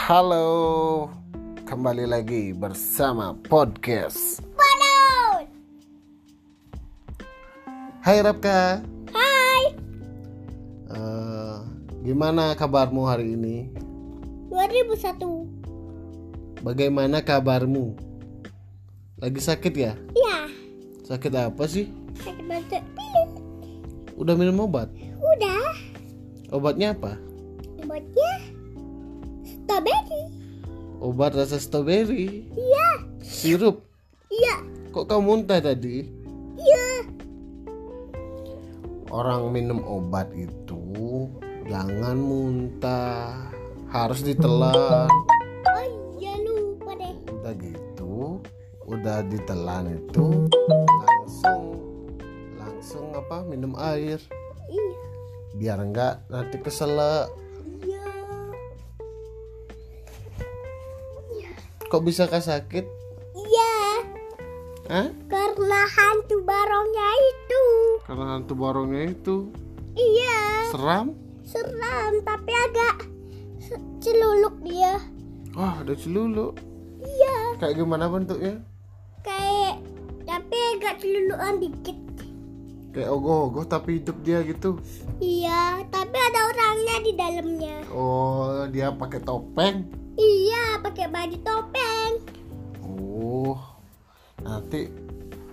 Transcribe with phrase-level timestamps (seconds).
[0.00, 1.12] Halo,
[1.68, 4.40] kembali lagi bersama podcast.
[4.56, 5.44] Balon.
[8.00, 8.80] Hai Rapka,
[9.12, 9.64] Hai.
[10.88, 11.56] Eh,
[12.00, 13.68] gimana kabarmu hari ini?
[14.48, 16.64] 2001.
[16.64, 17.92] Bagaimana kabarmu?
[19.20, 19.92] Lagi sakit ya?
[20.16, 20.48] Ya.
[21.04, 21.92] Sakit apa sih?
[22.24, 23.30] Sakit batuk pilek.
[24.16, 24.88] Udah minum obat?
[25.20, 25.76] Udah.
[26.56, 27.20] Obatnya apa?
[27.84, 28.59] Obatnya
[29.50, 30.22] strawberry.
[31.00, 32.88] Obat rasa stroberi, Iya.
[33.24, 33.82] sirup.
[34.28, 34.60] Iya.
[34.92, 36.04] Kok kamu muntah tadi?
[36.54, 36.86] Iya.
[39.10, 41.26] Orang minum obat itu
[41.66, 43.50] jangan muntah,
[43.88, 45.10] harus ditelan.
[45.66, 47.14] Oh iya lupa deh.
[47.32, 48.38] udah gitu
[48.84, 50.46] udah ditelan itu
[51.00, 51.62] langsung
[52.54, 54.18] langsung apa minum air
[54.66, 54.94] Iya.
[55.56, 57.30] biar enggak nanti keselak
[61.90, 62.86] kok bisa kah sakit
[63.32, 63.74] Iya.
[64.86, 65.08] Hah?
[65.26, 67.62] Karena hantu barongnya itu.
[68.02, 69.36] karena hantu barongnya itu
[69.92, 70.38] Iya.
[70.68, 72.96] seram Seram tapi agak
[73.98, 74.98] celuluk dia.
[75.52, 76.54] wah ada celulu
[76.96, 77.36] Iya.
[77.58, 78.62] kayak gimana bentuknya
[79.20, 79.82] Kayak
[80.22, 81.98] tapi agak celulukan dikit.
[82.90, 84.78] kayak ogoh-ogoh tapi hidup dia gitu
[85.16, 87.76] Iya, tapi ada orangnya di dalamnya.
[87.90, 89.86] oh dia pakai topeng
[90.80, 92.12] pakai baju topeng.
[92.80, 93.56] oh
[94.40, 94.88] nanti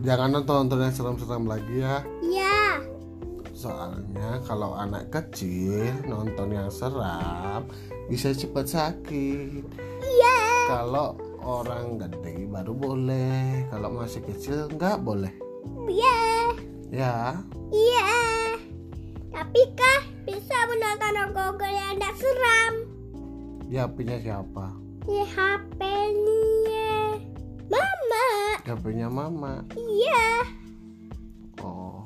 [0.00, 2.58] jangan nonton nonton yang seram-seram lagi ya Iya.
[3.50, 7.66] Soalnya kalau anak kecil nonton yang seram
[8.06, 9.66] bisa cepat sakit.
[9.98, 10.38] Iya.
[10.70, 15.34] Kalau orang gede baru boleh, kalau masih kecil nggak boleh.
[15.90, 16.18] Iya.
[16.88, 17.16] Ya,
[17.74, 18.08] Iya.
[19.34, 22.72] Tapi kah bisa menonton Google yang tidak seram?
[23.68, 24.87] di HP-nya siapa?
[25.08, 27.16] Di HP-nya
[27.72, 28.26] Mama.
[28.60, 29.64] HP-nya mama.
[29.72, 30.44] Iya.
[31.64, 32.04] Oh,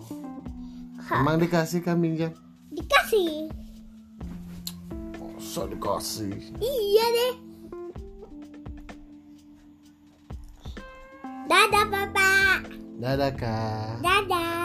[1.10, 2.30] Ha, emang dikasih kan minjam?
[2.70, 3.50] dikasih.
[5.42, 6.38] So dikasih.
[6.62, 7.34] Iya deh.
[11.50, 12.32] Dadah, Papa.
[12.96, 13.98] Dadah kak.
[14.00, 14.61] Dadah.